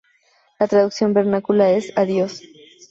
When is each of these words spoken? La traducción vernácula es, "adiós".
La 0.59 0.67
traducción 0.67 1.13
vernácula 1.13 1.73
es, 1.73 1.93
"adiós". 1.95 2.41